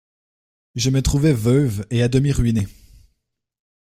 [0.73, 2.65] Je me trouvai veuve et à demi ruinée.